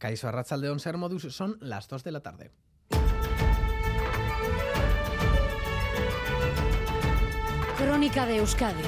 Caiso 0.00 0.28
Arrachaldeón 0.28 0.80
Ser 0.80 0.96
Modus 0.96 1.28
son 1.30 1.58
las 1.60 1.86
2 1.86 2.02
de 2.04 2.10
la 2.10 2.20
tarde. 2.20 2.50
Crónica 7.76 8.24
de 8.24 8.38
Euskadi 8.38 8.82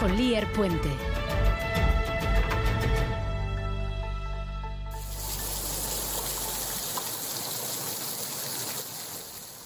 con 0.00 0.16
Lier 0.16 0.50
Puente. 0.52 0.88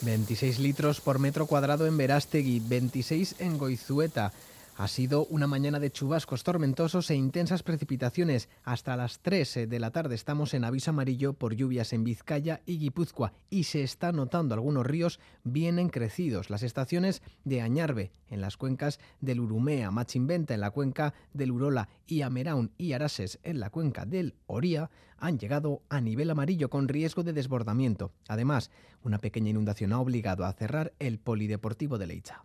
...26 0.05 0.59
litros 0.59 1.01
por 1.01 1.21
metro 1.21 1.47
cuadrado 1.47 1.87
en 1.87 1.97
Verástegui... 1.97 2.61
...26 2.61 3.37
en 3.39 3.57
Goizueta... 3.57 4.33
Ha 4.75 4.89
sido 4.89 5.27
una 5.27 5.46
mañana 5.46 5.79
de 5.80 5.93
chubascos 5.93 6.45
tormentosos 6.45 7.11
e 7.11 7.14
intensas 7.14 7.62
precipitaciones. 7.62 8.48
Hasta 8.64 8.96
las 8.96 9.20
3 9.20 9.56
eh, 9.59 9.66
de 9.66 9.79
la 9.79 9.91
tarde 9.91 10.14
estamos 10.14 10.55
en 10.55 10.64
aviso 10.64 10.91
amarillo 10.91 11.34
por 11.34 11.55
lluvias 11.55 11.92
en 11.92 12.05
Vizcaya 12.05 12.62
y 12.64 12.78
Guipúzcoa 12.78 13.34
y 13.50 13.64
se 13.64 13.83
está 13.83 14.12
notando 14.12 14.55
algunos 14.55 14.87
ríos 14.87 15.20
vienen 15.45 15.91
crecidos. 15.91 16.48
Las 16.48 16.62
estaciones 16.62 17.20
de 17.45 17.61
Añarbe 17.61 18.12
en 18.30 18.41
las 18.41 18.56
cuencas 18.56 18.98
del 19.20 19.41
Urumea, 19.41 19.91
Machimbenta 19.91 20.55
en 20.55 20.61
la 20.61 20.70
cuenca 20.70 21.12
del 21.34 21.52
Urola 21.52 21.91
y 22.06 22.23
Ameraun 22.23 22.73
y 22.78 22.95
Arases 22.95 23.41
en 23.42 23.61
la 23.61 23.69
cuenca 23.69 24.06
del 24.06 24.36
Oría 24.47 24.91
han 25.19 25.39
llegado 25.39 25.83
a 25.91 26.00
nivel 26.00 26.30
amarillo 26.30 26.70
con 26.70 26.89
riesgo 26.89 27.23
de 27.23 27.34
desbordamiento. 27.34 28.14
Además, 28.27 28.70
una 29.05 29.19
pequeña 29.19 29.50
inundación 29.50 29.92
ha 29.92 30.00
obligado 30.00 30.47
a 30.47 30.52
cerrar 30.55 30.95
el 30.98 31.19
polideportivo 31.19 31.98
de 31.98 32.06
Leicha. 32.06 32.42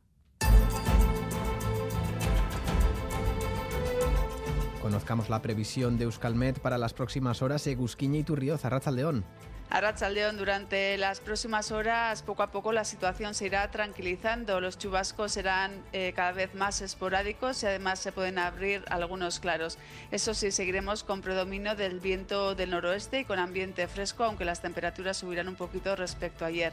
Conozcamos 4.87 5.27
la 5.27 5.41
previsión 5.41 5.97
de 5.97 6.05
Euskalmet 6.05 6.61
para 6.61 6.77
las 6.77 6.93
próximas 6.93 7.41
horas. 7.41 7.67
Egusquiña 7.67 8.19
y 8.19 8.23
Turrioz, 8.23 8.63
León. 8.93 9.25
Arrachaldeón, 9.69 10.37
durante 10.37 10.97
las 10.97 11.19
próximas 11.19 11.71
horas, 11.71 12.23
poco 12.23 12.41
a 12.41 12.51
poco 12.51 12.71
la 12.71 12.85
situación 12.85 13.33
se 13.33 13.47
irá 13.47 13.69
tranquilizando. 13.69 14.61
Los 14.61 14.77
chubascos 14.77 15.33
serán 15.33 15.83
eh, 15.91 16.13
cada 16.15 16.31
vez 16.31 16.55
más 16.55 16.81
esporádicos 16.81 17.61
y 17.63 17.65
además 17.65 17.99
se 17.99 18.13
pueden 18.13 18.39
abrir 18.39 18.85
algunos 18.89 19.41
claros. 19.41 19.77
Eso 20.09 20.33
sí, 20.33 20.51
seguiremos 20.51 21.03
con 21.03 21.21
predominio 21.21 21.75
del 21.75 21.99
viento 21.99 22.55
del 22.55 22.69
noroeste 22.69 23.19
y 23.19 23.25
con 23.25 23.39
ambiente 23.39 23.89
fresco, 23.89 24.23
aunque 24.23 24.45
las 24.45 24.61
temperaturas 24.61 25.17
subirán 25.17 25.49
un 25.49 25.55
poquito 25.55 25.97
respecto 25.97 26.45
a 26.45 26.47
ayer 26.47 26.71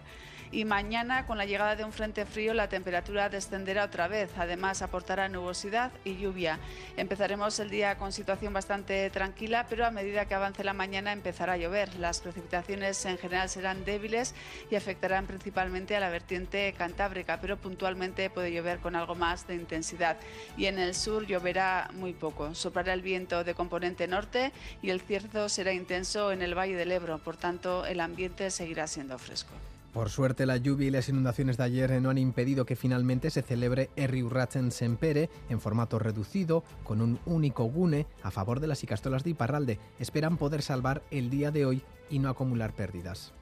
y 0.54 0.64
mañana 0.64 1.26
con 1.26 1.36
la 1.36 1.46
llegada 1.46 1.74
de 1.74 1.84
un 1.84 1.92
frente 1.92 2.24
frío 2.24 2.54
la 2.54 2.68
temperatura 2.68 3.28
descenderá 3.28 3.84
otra 3.84 4.06
vez. 4.06 4.30
Además 4.38 4.82
aportará 4.82 5.28
nubosidad 5.28 5.90
y 6.04 6.16
lluvia. 6.16 6.60
Empezaremos 6.96 7.58
el 7.58 7.70
día 7.70 7.98
con 7.98 8.12
situación 8.12 8.52
bastante 8.52 9.10
tranquila, 9.10 9.66
pero 9.68 9.84
a 9.84 9.90
medida 9.90 10.26
que 10.26 10.34
avance 10.34 10.62
la 10.62 10.72
mañana 10.72 11.12
empezará 11.12 11.54
a 11.54 11.56
llover. 11.56 11.94
Las 11.96 12.20
precipitaciones 12.20 12.83
en 12.84 13.18
general 13.18 13.48
serán 13.48 13.84
débiles 13.84 14.34
y 14.70 14.76
afectarán 14.76 15.26
principalmente 15.26 15.96
a 15.96 16.00
la 16.00 16.10
vertiente 16.10 16.72
cantábrica, 16.76 17.40
pero 17.40 17.56
puntualmente 17.56 18.28
puede 18.30 18.52
llover 18.52 18.78
con 18.80 18.94
algo 18.94 19.14
más 19.14 19.46
de 19.46 19.54
intensidad. 19.54 20.16
Y 20.56 20.66
en 20.66 20.78
el 20.78 20.94
sur 20.94 21.26
lloverá 21.26 21.90
muy 21.94 22.12
poco. 22.12 22.54
Soplará 22.54 22.92
el 22.92 23.02
viento 23.02 23.42
de 23.42 23.54
componente 23.54 24.06
norte 24.06 24.52
y 24.82 24.90
el 24.90 25.00
cierzo 25.00 25.48
será 25.48 25.72
intenso 25.72 26.30
en 26.30 26.42
el 26.42 26.56
Valle 26.56 26.76
del 26.76 26.92
Ebro. 26.92 27.18
Por 27.18 27.36
tanto, 27.36 27.86
el 27.86 28.00
ambiente 28.00 28.50
seguirá 28.50 28.86
siendo 28.86 29.18
fresco. 29.18 29.54
Por 29.94 30.10
suerte, 30.10 30.44
la 30.44 30.56
lluvia 30.56 30.88
y 30.88 30.90
las 30.90 31.08
inundaciones 31.08 31.56
de 31.56 31.62
ayer 31.62 32.02
no 32.02 32.10
han 32.10 32.18
impedido 32.18 32.66
que 32.66 32.74
finalmente 32.74 33.30
se 33.30 33.42
celebre 33.42 33.90
Herri 33.94 34.24
Urrachen 34.24 34.72
Sempere 34.72 35.30
en 35.48 35.60
formato 35.60 36.00
reducido, 36.00 36.64
con 36.82 37.00
un 37.00 37.20
único 37.26 37.62
gune 37.62 38.08
a 38.24 38.32
favor 38.32 38.58
de 38.58 38.66
las 38.66 38.82
icastolas 38.82 39.22
de 39.22 39.30
Iparralde. 39.30 39.78
Esperan 40.00 40.36
poder 40.36 40.62
salvar 40.62 41.04
el 41.12 41.30
día 41.30 41.52
de 41.52 41.64
hoy 41.64 41.82
y 42.10 42.18
no 42.18 42.28
acumular 42.28 42.72
pérdidas. 42.72 43.32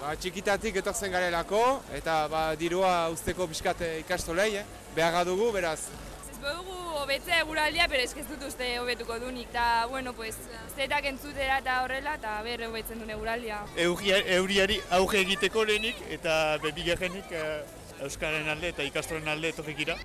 Ba, 0.00 0.16
txikitatik 0.16 0.82
etortzen 0.82 1.12
garelako, 1.14 1.62
eta 1.94 2.26
ba, 2.26 2.56
dirua 2.58 3.08
usteko 3.14 3.46
bizkate 3.46 4.00
ikastolei, 4.00 4.54
eh? 4.56 4.64
beharra 4.96 5.22
dugu, 5.28 5.52
beraz, 5.54 5.84
badugu 6.42 6.89
hobetzea 7.10 7.40
eguraldia, 7.40 7.88
pero 7.90 8.04
ez 8.04 8.26
dut 8.28 8.42
uste 8.46 8.66
hobetuko 8.78 9.18
dunik. 9.18 9.48
Ta, 9.50 9.86
bueno, 9.90 10.12
pues, 10.14 10.36
zetak 10.76 11.08
entzutera 11.10 11.58
eta 11.58 11.80
horrela, 11.82 12.14
eta 12.20 12.36
ber 12.46 12.62
hobetzen 12.68 13.02
duen 13.02 13.10
eguraldia. 13.16 13.58
Euriari 13.74 14.78
auge 14.94 15.24
egiteko 15.24 15.64
lehenik, 15.66 15.98
eta 16.08 16.58
bebigarrenik 16.62 17.34
Euskaren 18.00 18.48
alde 18.48 18.70
eta 18.70 18.86
ikastoren 18.86 19.26
alde 19.28 19.50
etorrikira. 19.50 19.98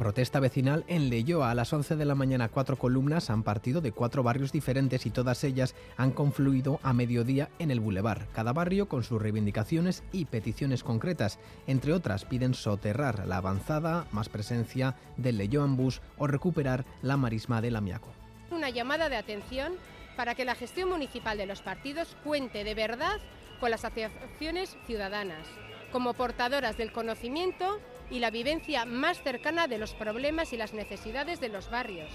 Protesta 0.00 0.40
vecinal 0.40 0.82
en 0.88 1.10
Leyoa. 1.10 1.50
A 1.50 1.54
las 1.54 1.74
11 1.74 1.94
de 1.94 2.06
la 2.06 2.14
mañana 2.14 2.48
cuatro 2.48 2.76
columnas 2.76 3.28
han 3.28 3.42
partido 3.42 3.82
de 3.82 3.92
cuatro 3.92 4.22
barrios 4.22 4.50
diferentes 4.50 5.04
y 5.04 5.10
todas 5.10 5.44
ellas 5.44 5.74
han 5.98 6.12
confluido 6.12 6.80
a 6.82 6.94
mediodía 6.94 7.50
en 7.58 7.70
el 7.70 7.80
bulevar. 7.80 8.26
Cada 8.32 8.54
barrio 8.54 8.88
con 8.88 9.04
sus 9.04 9.20
reivindicaciones 9.20 10.02
y 10.10 10.24
peticiones 10.24 10.84
concretas. 10.84 11.38
Entre 11.66 11.92
otras 11.92 12.24
piden 12.24 12.54
soterrar 12.54 13.28
la 13.28 13.36
avanzada, 13.36 14.06
más 14.10 14.30
presencia 14.30 14.96
del 15.18 15.36
Leyoan 15.36 15.76
Bus 15.76 16.00
o 16.16 16.26
recuperar 16.26 16.86
la 17.02 17.18
marisma 17.18 17.60
del 17.60 17.76
Amiaco. 17.76 18.08
Una 18.50 18.70
llamada 18.70 19.10
de 19.10 19.16
atención 19.16 19.74
para 20.16 20.34
que 20.34 20.46
la 20.46 20.54
gestión 20.54 20.88
municipal 20.88 21.36
de 21.36 21.44
los 21.44 21.60
partidos 21.60 22.16
cuente 22.24 22.64
de 22.64 22.74
verdad 22.74 23.18
con 23.60 23.70
las 23.70 23.84
asociaciones 23.84 24.78
ciudadanas, 24.86 25.46
como 25.92 26.14
portadoras 26.14 26.78
del 26.78 26.90
conocimiento 26.90 27.78
y 28.10 28.18
la 28.18 28.30
vivencia 28.30 28.84
más 28.84 29.22
cercana 29.22 29.66
de 29.66 29.78
los 29.78 29.94
problemas 29.94 30.52
y 30.52 30.56
las 30.56 30.74
necesidades 30.74 31.40
de 31.40 31.48
los 31.48 31.70
barrios, 31.70 32.10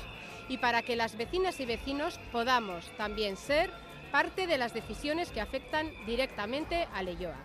y 0.49 0.57
para 0.57 0.81
que 0.81 0.95
las 0.95 1.17
vecinas 1.17 1.59
y 1.59 1.65
vecinos 1.65 2.19
podamos 2.31 2.91
también 2.97 3.37
ser 3.37 3.71
parte 4.11 4.47
de 4.47 4.57
las 4.57 4.73
decisiones 4.73 5.31
que 5.31 5.41
afectan 5.41 5.91
directamente 6.05 6.87
a 6.93 7.03
Leyoa. 7.03 7.37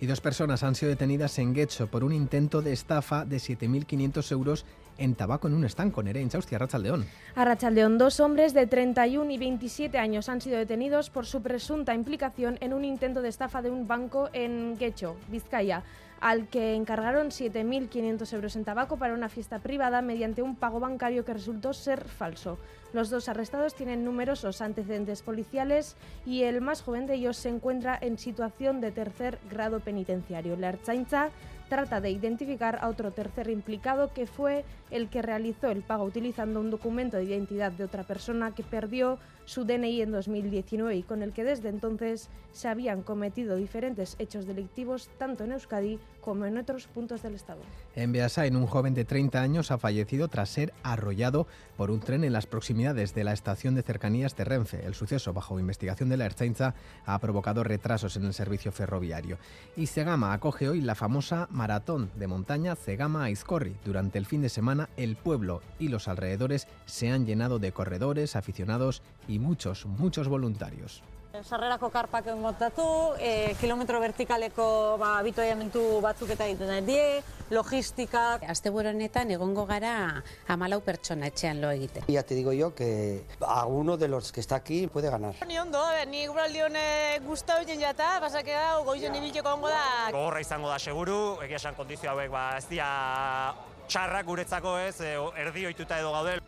Y 0.00 0.06
dos 0.06 0.20
personas 0.22 0.62
han 0.62 0.74
sido 0.74 0.88
detenidas 0.88 1.38
en 1.38 1.52
Guecho 1.52 1.88
por 1.88 2.04
un 2.04 2.12
intento 2.12 2.62
de 2.62 2.72
estafa 2.72 3.26
de 3.26 3.36
7.500 3.36 4.32
euros 4.32 4.64
en 4.96 5.14
tabaco 5.14 5.46
en 5.46 5.54
un 5.54 5.64
estanco. 5.64 6.02
Nerea 6.02 6.22
Inchausti, 6.22 6.54
Arrachaldeón. 6.54 7.06
Arrachaldeón, 7.34 7.98
dos 7.98 8.18
hombres 8.20 8.54
de 8.54 8.66
31 8.66 9.30
y 9.30 9.38
27 9.38 9.98
años 9.98 10.28
han 10.28 10.40
sido 10.40 10.58
detenidos 10.58 11.10
por 11.10 11.26
su 11.26 11.42
presunta 11.42 11.94
implicación 11.94 12.56
en 12.60 12.72
un 12.72 12.84
intento 12.84 13.20
de 13.20 13.28
estafa 13.28 13.60
de 13.60 13.70
un 13.70 13.86
banco 13.86 14.30
en 14.32 14.76
Guecho, 14.78 15.16
Vizcaya 15.28 15.82
al 16.20 16.48
que 16.48 16.74
encargaron 16.74 17.28
7.500 17.28 18.32
euros 18.34 18.56
en 18.56 18.64
tabaco 18.64 18.98
para 18.98 19.14
una 19.14 19.28
fiesta 19.28 19.58
privada 19.58 20.02
mediante 20.02 20.42
un 20.42 20.54
pago 20.54 20.78
bancario 20.78 21.24
que 21.24 21.32
resultó 21.32 21.72
ser 21.72 22.04
falso. 22.04 22.58
Los 22.92 23.08
dos 23.08 23.28
arrestados 23.28 23.74
tienen 23.74 24.04
numerosos 24.04 24.60
antecedentes 24.60 25.22
policiales 25.22 25.96
y 26.26 26.42
el 26.42 26.60
más 26.60 26.82
joven 26.82 27.06
de 27.06 27.14
ellos 27.14 27.36
se 27.36 27.48
encuentra 27.48 27.98
en 28.00 28.18
situación 28.18 28.80
de 28.80 28.92
tercer 28.92 29.38
grado 29.50 29.80
penitenciario. 29.80 30.56
La 30.56 30.68
Erchainza 30.68 31.30
trata 31.70 32.00
de 32.00 32.10
identificar 32.10 32.78
a 32.82 32.88
otro 32.88 33.12
tercer 33.12 33.48
implicado 33.48 34.12
que 34.12 34.26
fue 34.26 34.64
el 34.90 35.08
que 35.08 35.22
realizó 35.22 35.70
el 35.70 35.82
pago 35.82 36.04
utilizando 36.04 36.60
un 36.60 36.68
documento 36.68 37.16
de 37.16 37.24
identidad 37.24 37.72
de 37.72 37.84
otra 37.84 38.02
persona 38.02 38.52
que 38.54 38.64
perdió 38.64 39.18
su 39.44 39.64
DNI 39.64 40.02
en 40.02 40.12
2019 40.12 40.96
y 40.96 41.02
con 41.02 41.22
el 41.22 41.32
que 41.32 41.44
desde 41.44 41.68
entonces 41.68 42.28
se 42.52 42.68
habían 42.68 43.02
cometido 43.02 43.56
diferentes 43.56 44.16
hechos 44.18 44.46
delictivos 44.46 45.10
tanto 45.18 45.44
en 45.44 45.52
Euskadi 45.52 45.98
como 46.20 46.44
en 46.44 46.58
otros 46.58 46.86
puntos 46.86 47.22
del 47.22 47.34
Estado. 47.34 47.60
En 47.94 48.12
Beasain, 48.12 48.54
un 48.54 48.66
joven 48.66 48.94
de 48.94 49.04
30 49.04 49.40
años 49.40 49.70
ha 49.70 49.78
fallecido 49.78 50.28
tras 50.28 50.50
ser 50.50 50.72
arrollado 50.82 51.46
por 51.76 51.90
un 51.90 52.00
tren 52.00 52.24
en 52.24 52.32
las 52.32 52.46
proximidades 52.46 53.14
de 53.14 53.24
la 53.24 53.32
estación 53.32 53.74
de 53.74 53.82
cercanías 53.82 54.36
de 54.36 54.44
Renfe. 54.44 54.84
El 54.84 54.94
suceso, 54.94 55.32
bajo 55.32 55.58
investigación 55.58 56.08
de 56.08 56.16
la 56.16 56.26
Ertzaintza, 56.26 56.74
ha 57.04 57.18
provocado 57.18 57.64
retrasos 57.64 58.16
en 58.16 58.24
el 58.24 58.34
servicio 58.34 58.72
ferroviario. 58.72 59.38
Y 59.76 59.86
Cegama 59.86 60.32
acoge 60.32 60.68
hoy 60.68 60.80
la 60.80 60.94
famosa 60.94 61.48
maratón 61.60 62.10
de 62.14 62.26
montaña 62.26 62.74
Cegama 62.74 63.24
Aizcorri. 63.24 63.76
Durante 63.84 64.16
el 64.16 64.24
fin 64.24 64.40
de 64.40 64.48
semana, 64.48 64.88
el 64.96 65.14
pueblo 65.14 65.60
y 65.78 65.88
los 65.88 66.08
alrededores 66.08 66.66
se 66.86 67.10
han 67.10 67.26
llenado 67.26 67.58
de 67.58 67.70
corredores, 67.70 68.34
aficionados 68.34 69.02
y 69.28 69.40
muchos, 69.40 69.84
muchos 69.84 70.26
voluntarios. 70.26 71.02
Sarrerako 71.30 71.90
karpak 71.94 72.26
engotatu, 72.32 73.14
e, 73.22 73.54
kilometro 73.60 74.00
vertikaleko 74.02 74.96
ba, 74.98 75.12
abitoiamentu 75.20 76.00
batzuk 76.02 76.32
eta 76.34 76.48
egiten 76.50 76.84
die, 76.84 77.22
logistika. 77.54 78.40
Aste 78.50 78.70
honetan 78.70 79.30
egongo 79.30 79.64
gara 79.66 80.22
amalau 80.48 80.80
pertsona 80.82 81.28
etxean 81.30 81.60
lo 81.60 81.70
egite. 81.70 82.02
Ya 82.08 82.24
te 82.24 82.34
digo 82.34 82.52
yo 82.52 82.74
que 82.74 83.24
alguno 83.46 83.96
de 83.96 84.08
los 84.08 84.32
que 84.32 84.40
está 84.40 84.56
aquí 84.56 84.88
puede 84.88 85.08
ganar. 85.08 85.34
Ni 85.46 85.58
ondo, 85.58 85.80
ni 86.08 86.26
guraldi 86.26 86.62
hone 86.62 87.20
guztau 87.24 87.64
jen 87.64 87.80
jata, 87.80 88.18
pasake 88.20 88.52
da, 88.52 88.78
goizen 88.84 89.14
ibileko 89.14 89.54
ongo 89.54 89.68
da. 89.68 90.10
Gogorra 90.10 90.40
izango 90.40 90.68
da 90.68 90.78
seguru, 90.78 91.38
egia 91.44 91.62
esan 91.62 91.78
kondizio 91.78 92.10
hauek 92.10 92.30
ba, 92.30 92.56
ez 92.58 92.66
dira 92.68 93.54
txarrak 93.86 94.26
guretzako 94.26 94.78
ez, 94.82 94.96
erdi 95.00 95.66
oituta 95.66 95.98
edo 96.02 96.12
gaudel. 96.12 96.39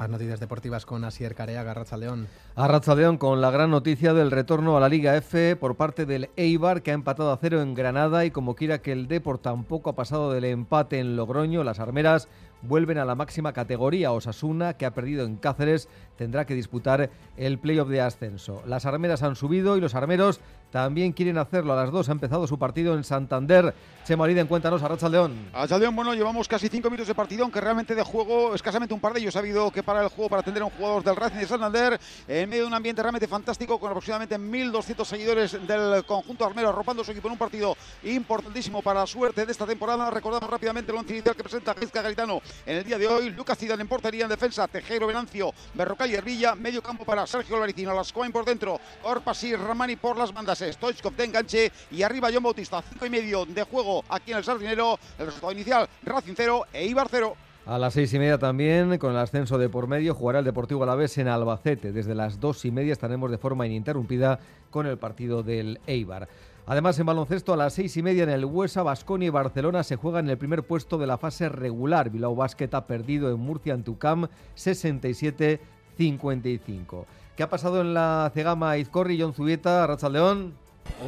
Más 0.00 0.08
noticias 0.08 0.40
deportivas 0.40 0.86
con 0.86 1.04
Asier 1.04 1.34
Carea, 1.34 1.62
León. 1.98 2.26
León 2.96 3.18
con 3.18 3.42
la 3.42 3.50
gran 3.50 3.70
noticia 3.70 4.14
del 4.14 4.30
retorno 4.30 4.74
a 4.74 4.80
la 4.80 4.88
Liga 4.88 5.14
F 5.14 5.56
por 5.56 5.76
parte 5.76 6.06
del 6.06 6.30
Eibar 6.36 6.80
que 6.80 6.90
ha 6.90 6.94
empatado 6.94 7.30
a 7.30 7.36
cero 7.36 7.60
en 7.60 7.74
Granada 7.74 8.24
y 8.24 8.30
como 8.30 8.54
quiera 8.54 8.80
que 8.80 8.92
el 8.92 9.08
Deport 9.08 9.42
tampoco 9.42 9.90
ha 9.90 9.96
pasado 9.96 10.32
del 10.32 10.46
empate 10.46 11.00
en 11.00 11.16
Logroño, 11.16 11.64
las 11.64 11.80
armeras 11.80 12.28
vuelven 12.62 12.98
a 12.98 13.04
la 13.04 13.14
máxima 13.14 13.52
categoría. 13.52 14.12
Osasuna, 14.12 14.74
que 14.74 14.86
ha 14.86 14.94
perdido 14.94 15.24
en 15.24 15.36
Cáceres, 15.36 15.88
tendrá 16.16 16.44
que 16.44 16.54
disputar 16.54 17.10
el 17.36 17.58
playoff 17.58 17.88
de 17.88 18.00
ascenso. 18.00 18.62
Las 18.66 18.86
armeras 18.86 19.22
han 19.22 19.36
subido 19.36 19.76
y 19.76 19.80
los 19.80 19.94
armeros 19.94 20.40
también 20.70 21.12
quieren 21.12 21.38
hacerlo. 21.38 21.72
A 21.72 21.76
las 21.76 21.90
dos 21.90 22.08
ha 22.08 22.12
empezado 22.12 22.46
su 22.46 22.58
partido 22.58 22.94
en 22.94 23.04
Santander. 23.04 23.74
Chemo 24.04 24.24
Ariden, 24.24 24.46
cuéntanos 24.46 24.82
a 24.82 24.88
Racha 24.88 25.08
León. 25.08 25.50
A 25.52 25.66
León, 25.78 25.96
bueno, 25.96 26.14
llevamos 26.14 26.48
casi 26.48 26.68
cinco 26.68 26.88
minutos 26.88 27.08
de 27.08 27.14
partido, 27.14 27.42
aunque 27.42 27.60
realmente 27.60 27.94
de 27.94 28.02
juego 28.02 28.54
escasamente 28.54 28.94
un 28.94 29.00
par 29.00 29.12
de 29.12 29.20
ellos 29.20 29.36
ha 29.36 29.40
habido 29.40 29.70
que 29.70 29.82
parar 29.82 30.04
el 30.04 30.10
juego 30.10 30.28
para 30.28 30.40
atender 30.40 30.62
a 30.62 30.66
un 30.66 30.72
jugador 30.72 31.02
del 31.02 31.16
Racing 31.16 31.38
de 31.38 31.46
Santander 31.46 32.00
en 32.28 32.48
medio 32.48 32.62
de 32.62 32.68
un 32.68 32.74
ambiente 32.74 33.02
realmente 33.02 33.26
fantástico 33.26 33.78
con 33.78 33.90
aproximadamente 33.90 34.38
1.200 34.38 35.04
seguidores 35.04 35.66
del 35.66 36.04
conjunto 36.04 36.44
armero 36.44 36.68
arropando 36.68 37.04
su 37.04 37.10
equipo 37.10 37.28
en 37.28 37.32
un 37.32 37.38
partido 37.38 37.76
importantísimo 38.04 38.82
para 38.82 39.00
la 39.00 39.06
suerte 39.06 39.44
de 39.44 39.52
esta 39.52 39.66
temporada. 39.66 40.10
Recordamos 40.10 40.48
rápidamente 40.48 40.92
el 40.92 40.98
once 40.98 41.12
inicial 41.12 41.34
que 41.34 41.42
presenta 41.42 41.74
Gisca 41.74 42.02
Garitano 42.02 42.40
en 42.66 42.76
el 42.78 42.84
día 42.84 42.98
de 42.98 43.06
hoy. 43.06 43.30
Lucas 43.30 43.58
Zidane 43.58 43.82
en 43.82 43.88
portería, 43.88 44.24
en 44.24 44.30
defensa, 44.30 44.68
Tejero, 44.68 45.06
Venancio, 45.06 45.52
Berrocal 45.74 46.10
y 46.10 46.14
Hervilla. 46.14 46.54
Medio 46.54 46.82
campo 46.82 47.04
para 47.04 47.26
Sergio 47.26 47.58
Laricino, 47.58 47.94
Lascoin 47.94 48.32
por 48.32 48.44
dentro, 48.44 48.80
y 49.42 49.56
Ramani 49.56 49.96
por 49.96 50.16
las 50.16 50.32
bandas, 50.32 50.58
Stoichkov 50.58 51.14
de 51.14 51.24
enganche 51.24 51.72
y 51.90 52.02
arriba 52.02 52.28
John 52.32 52.42
Bautista. 52.42 52.82
Cinco 52.82 53.06
y 53.06 53.10
medio 53.10 53.44
de 53.46 53.62
juego 53.62 54.04
aquí 54.08 54.32
en 54.32 54.38
el 54.38 54.44
Sardinero. 54.44 54.98
El 55.18 55.26
resultado 55.26 55.52
inicial, 55.52 55.88
Racing 56.02 56.34
0 56.36 56.66
e 56.72 56.86
Ibar 56.86 57.08
0. 57.10 57.36
A 57.66 57.78
las 57.78 57.94
seis 57.94 58.12
y 58.14 58.18
media 58.18 58.38
también, 58.38 58.98
con 58.98 59.12
el 59.12 59.18
ascenso 59.18 59.58
de 59.58 59.68
por 59.68 59.86
medio, 59.86 60.14
jugará 60.14 60.38
el 60.38 60.44
Deportivo 60.44 60.82
Alavés 60.82 61.18
en 61.18 61.28
Albacete. 61.28 61.92
Desde 61.92 62.14
las 62.14 62.40
dos 62.40 62.64
y 62.64 62.70
media 62.70 62.92
estaremos 62.92 63.30
de 63.30 63.38
forma 63.38 63.66
ininterrumpida 63.66 64.40
con 64.70 64.86
el 64.86 64.98
partido 64.98 65.42
del 65.42 65.78
Eibar. 65.86 66.28
Además, 66.70 66.98
en 67.00 67.06
baloncesto, 67.06 67.52
a 67.52 67.56
las 67.56 67.74
seis 67.74 67.96
y 67.96 68.02
media 68.02 68.22
en 68.22 68.28
el 68.28 68.44
Huesa, 68.44 68.84
Basconia 68.84 69.26
y 69.26 69.30
Barcelona 69.30 69.82
se 69.82 69.96
juegan 69.96 70.26
en 70.26 70.30
el 70.30 70.38
primer 70.38 70.62
puesto 70.62 70.98
de 70.98 71.08
la 71.08 71.18
fase 71.18 71.48
regular. 71.48 72.10
Bilbao 72.10 72.36
Basket 72.36 72.72
ha 72.74 72.86
perdido 72.86 73.28
en 73.28 73.40
Murcia 73.40 73.74
en 73.74 73.82
Tucam 73.82 74.28
67-55. 74.54 77.06
¿Qué 77.36 77.42
ha 77.42 77.50
pasado 77.50 77.80
en 77.80 77.92
la 77.92 78.30
Cegama 78.32 78.78
Izcorri, 78.78 79.20
John 79.20 79.34
Zubieta, 79.34 79.84
León? 80.12 80.54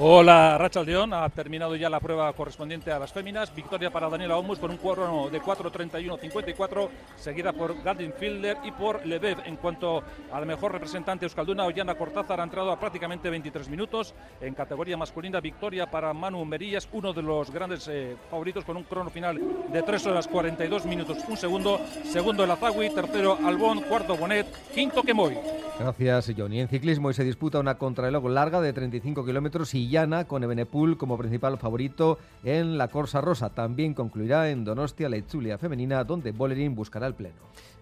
Hola, 0.01 0.57
Rachel 0.57 0.87
León. 0.87 1.13
Ha 1.13 1.29
terminado 1.29 1.77
ya 1.77 1.91
la 1.91 2.01
prueba 2.01 2.33
correspondiente 2.33 2.91
a 2.91 2.99
las 2.99 3.13
féminas. 3.13 3.55
Victoria 3.55 3.91
para 3.91 4.09
Daniela 4.09 4.39
Omus 4.39 4.59
por 4.59 4.71
un 4.71 4.79
cuadro 4.79 5.29
de 5.31 5.39
4.31-54, 5.41 6.89
seguida 7.17 7.53
por 7.53 7.83
Gardin 7.83 8.13
Fielder 8.15 8.57
y 8.65 8.73
por 8.73 9.05
Lebev. 9.05 9.41
En 9.45 9.57
cuanto 9.57 10.03
a 10.33 10.41
la 10.41 10.47
mejor 10.47 10.73
representante 10.73 11.27
euskalduna, 11.27 11.67
Ollana 11.67 11.95
Cortázar 11.95 12.41
ha 12.41 12.45
entrado 12.45 12.73
a 12.73 12.81
prácticamente 12.81 13.29
23 13.29 13.69
minutos. 13.69 14.15
En 14.41 14.55
categoría 14.55 14.97
masculina, 14.97 15.41
victoria 15.41 15.91
para 15.91 16.15
Manu 16.15 16.43
Merillas, 16.47 16.89
uno 16.93 17.13
de 17.13 17.23
los 17.23 17.51
grandes 17.51 17.87
eh, 17.89 18.17
favoritos 18.31 18.65
con 18.65 18.79
un 18.79 18.85
crono 18.85 19.11
final 19.11 19.39
de 19.71 19.83
3 19.83 20.07
horas 20.07 20.27
42 20.27 20.87
minutos, 20.87 21.19
un 21.29 21.37
segundo. 21.37 21.79
Segundo 22.11 22.45
el 22.45 22.51
Azagui, 22.51 22.89
tercero 22.91 23.37
Albón, 23.45 23.83
cuarto 23.83 24.17
Bonet, 24.17 24.47
quinto 24.73 25.03
Kemoy. 25.03 25.37
Gracias, 25.79 26.33
Johnny. 26.37 26.61
En 26.61 26.69
ciclismo 26.69 27.09
hoy 27.09 27.15
se 27.15 27.25
disputa 27.25 27.59
una 27.59 27.77
contrarreloj 27.77 28.29
larga 28.29 28.61
de 28.61 28.73
35 28.73 29.25
kilómetros 29.25 29.62
y 29.75 29.89
Llana 29.89 30.25
con 30.25 30.43
Ebenepul 30.43 30.97
como 30.97 31.17
principal 31.17 31.57
favorito 31.57 32.19
en 32.43 32.77
la 32.77 32.89
Corsa 32.89 33.21
Rosa. 33.21 33.51
También 33.51 33.95
concluirá 33.95 34.51
en 34.51 34.65
Donostia 34.65 35.09
la 35.09 35.17
Itzulia 35.17 35.59
femenina, 35.59 36.03
donde 36.05 36.33
Bolerín 36.33 36.75
buscará 36.75 37.07
el 37.07 37.15
pleno. 37.15 37.37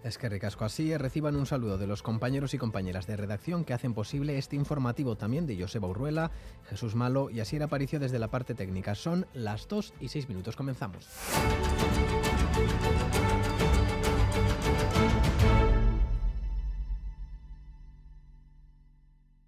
Es 0.04 0.18
que 0.18 0.28
ricasco 0.28 0.64
así 0.64 0.96
reciban 0.96 1.36
un 1.36 1.46
saludo 1.46 1.78
de 1.78 1.86
los 1.86 2.02
compañeros 2.02 2.54
y 2.54 2.58
compañeras 2.58 3.06
de 3.06 3.16
redacción 3.16 3.64
que 3.64 3.74
hacen 3.74 3.94
posible 3.94 4.38
este 4.38 4.56
informativo 4.56 5.16
también 5.16 5.46
de 5.46 5.60
Joseba 5.60 5.88
Urruela, 5.88 6.30
Jesús 6.68 6.94
Malo 6.94 7.30
y 7.30 7.40
Asier 7.40 7.62
Aparicio 7.62 7.98
desde 7.98 8.18
la 8.18 8.28
parte 8.28 8.54
técnica. 8.54 8.94
Son 8.94 9.26
las 9.32 9.66
2 9.68 9.94
y 10.00 10.08
6 10.08 10.28
minutos. 10.28 10.56
Comenzamos. 10.56 11.08